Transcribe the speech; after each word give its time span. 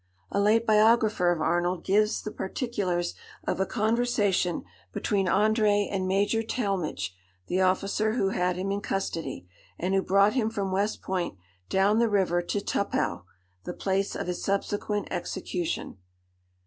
A 0.31 0.39
late 0.39 0.65
biographer 0.65 1.31
of 1.31 1.41
Arnold 1.41 1.83
gives 1.85 2.23
the 2.23 2.31
particulars 2.31 3.13
of 3.43 3.59
a 3.59 3.67
conversation 3.67 4.63
between 4.91 5.27
André 5.27 5.87
and 5.91 6.07
Major 6.07 6.41
Tallmadge, 6.41 7.13
the 7.45 7.61
officer 7.61 8.13
who 8.13 8.29
had 8.29 8.55
him 8.55 8.71
in 8.71 8.81
custody, 8.81 9.47
and 9.77 9.93
who 9.93 10.01
brought 10.01 10.33
him 10.33 10.49
from 10.49 10.71
West 10.71 11.03
Point 11.03 11.37
down 11.69 11.99
the 11.99 12.09
river 12.09 12.41
to 12.41 12.59
Tuppau, 12.61 13.25
the 13.63 13.73
place 13.73 14.15
of 14.15 14.25
his 14.25 14.43
subsequent 14.43 15.07
execution. 15.11 15.99